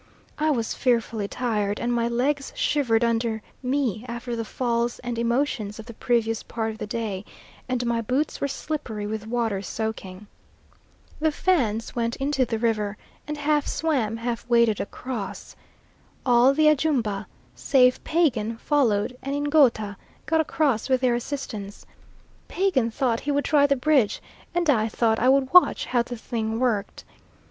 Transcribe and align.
I 0.39 0.49
was 0.49 0.73
fearfully 0.73 1.27
tired, 1.27 1.79
and 1.79 1.93
my 1.93 2.07
legs 2.07 2.51
shivered 2.55 3.03
under 3.03 3.43
me 3.61 4.03
after 4.07 4.35
the 4.35 4.43
falls 4.43 4.97
and 4.97 5.15
emotions 5.19 5.77
of 5.77 5.85
the 5.85 5.93
previous 5.93 6.41
part 6.41 6.71
of 6.71 6.79
the 6.79 6.87
day, 6.87 7.23
and 7.69 7.85
my 7.85 8.01
boots 8.01 8.41
were 8.41 8.47
slippery 8.47 9.05
with 9.05 9.27
water 9.27 9.61
soaking. 9.61 10.25
The 11.19 11.31
Fans 11.31 11.95
went 11.95 12.15
into 12.15 12.45
the 12.45 12.57
river, 12.57 12.97
and 13.27 13.37
half 13.37 13.67
swam, 13.67 14.17
half 14.17 14.43
waded 14.49 14.81
across. 14.81 15.55
All 16.25 16.51
the 16.55 16.67
Ajumba, 16.67 17.27
save 17.53 18.03
Pagan, 18.03 18.57
followed, 18.57 19.15
and 19.21 19.35
Ngouta 19.35 19.97
got 20.25 20.41
across 20.41 20.89
with 20.89 21.01
their 21.01 21.13
assistance. 21.13 21.85
Pagan 22.47 22.89
thought 22.89 23.19
he 23.19 23.31
would 23.31 23.45
try 23.45 23.67
the 23.67 23.75
bridge, 23.75 24.19
and 24.55 24.67
I 24.67 24.87
thought 24.87 25.19
I 25.19 25.29
would 25.29 25.53
watch 25.53 25.85
how 25.85 26.01
the 26.01 26.17
thing 26.17 26.59
worked. 26.59 27.03